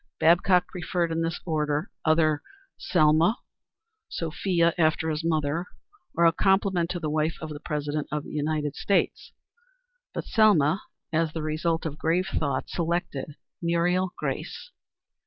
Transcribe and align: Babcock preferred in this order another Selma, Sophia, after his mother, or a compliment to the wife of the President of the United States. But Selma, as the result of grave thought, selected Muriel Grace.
Babcock 0.19 0.67
preferred 0.69 1.11
in 1.11 1.21
this 1.21 1.39
order 1.45 1.91
another 2.03 2.41
Selma, 2.75 3.37
Sophia, 4.09 4.73
after 4.75 5.11
his 5.11 5.23
mother, 5.23 5.67
or 6.15 6.25
a 6.25 6.31
compliment 6.31 6.89
to 6.89 6.99
the 6.99 7.07
wife 7.07 7.37
of 7.39 7.49
the 7.49 7.59
President 7.59 8.07
of 8.11 8.23
the 8.23 8.31
United 8.31 8.75
States. 8.75 9.31
But 10.11 10.25
Selma, 10.25 10.81
as 11.13 11.33
the 11.33 11.43
result 11.43 11.85
of 11.85 11.99
grave 11.99 12.25
thought, 12.27 12.67
selected 12.67 13.35
Muriel 13.61 14.11
Grace. 14.17 14.71